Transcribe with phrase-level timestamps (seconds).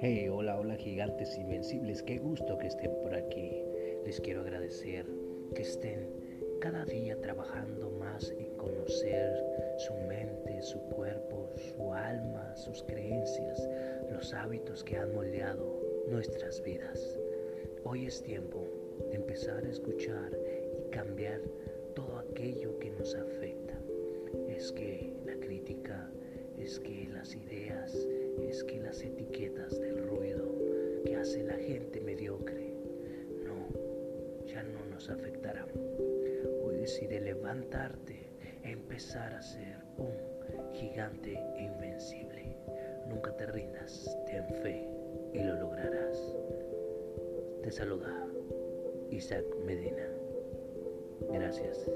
[0.00, 3.64] Hey, hola, hola gigantes invencibles, qué gusto que estén por aquí.
[4.04, 5.04] Les quiero agradecer
[5.56, 6.08] que estén
[6.60, 9.44] cada día trabajando más en conocer
[9.78, 13.68] su mente, su cuerpo, su alma, sus creencias,
[14.12, 17.18] los hábitos que han moldeado nuestras vidas.
[17.82, 18.68] Hoy es tiempo
[19.10, 20.30] de empezar a escuchar
[20.78, 21.40] y cambiar
[21.96, 23.76] todo aquello que nos afecta.
[24.48, 26.08] Es que la crítica,
[26.56, 27.67] es que las ideas,
[31.48, 32.74] la gente mediocre,
[33.42, 35.68] no, ya no nos afectarán.
[36.62, 38.28] Hoy decide levantarte
[38.62, 40.12] e empezar a ser un
[40.74, 42.54] gigante invencible.
[43.08, 44.86] Nunca te rindas, ten fe
[45.32, 46.36] y lo lograrás.
[47.62, 48.26] Te saluda
[49.10, 50.06] Isaac Medina.
[51.32, 51.90] Gracias.